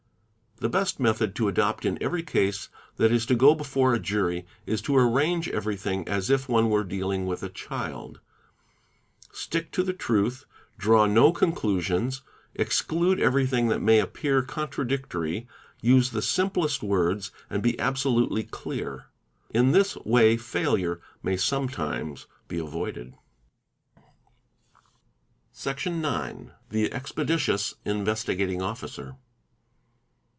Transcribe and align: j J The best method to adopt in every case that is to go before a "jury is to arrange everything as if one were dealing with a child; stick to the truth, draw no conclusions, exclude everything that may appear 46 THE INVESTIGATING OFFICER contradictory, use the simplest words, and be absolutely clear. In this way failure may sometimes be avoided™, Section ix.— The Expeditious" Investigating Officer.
j 0.53 0.65
J 0.65 0.67
The 0.67 0.77
best 0.77 0.99
method 0.99 1.35
to 1.37 1.47
adopt 1.47 1.85
in 1.85 1.97
every 2.03 2.21
case 2.21 2.69
that 2.97 3.11
is 3.11 3.25
to 3.25 3.33
go 3.33 3.55
before 3.55 3.95
a 3.95 3.99
"jury 3.99 4.45
is 4.67 4.79
to 4.83 4.95
arrange 4.95 5.49
everything 5.49 6.07
as 6.07 6.29
if 6.29 6.47
one 6.47 6.69
were 6.69 6.83
dealing 6.83 7.25
with 7.25 7.41
a 7.41 7.49
child; 7.49 8.19
stick 9.31 9.71
to 9.71 9.81
the 9.81 9.91
truth, 9.91 10.45
draw 10.77 11.07
no 11.07 11.31
conclusions, 11.31 12.21
exclude 12.53 13.19
everything 13.19 13.69
that 13.69 13.81
may 13.81 13.97
appear 13.97 14.43
46 14.43 14.55
THE 14.55 14.61
INVESTIGATING 14.61 14.91
OFFICER 14.91 14.99
contradictory, 15.01 15.47
use 15.81 16.11
the 16.11 16.21
simplest 16.21 16.83
words, 16.83 17.31
and 17.49 17.63
be 17.63 17.79
absolutely 17.79 18.43
clear. 18.43 19.07
In 19.49 19.71
this 19.71 19.95
way 20.05 20.37
failure 20.37 21.01
may 21.23 21.37
sometimes 21.37 22.27
be 22.47 22.59
avoided™, 22.59 23.15
Section 25.51 26.05
ix.— 26.05 26.51
The 26.69 26.93
Expeditious" 26.93 27.73
Investigating 27.83 28.61
Officer. 28.61 29.15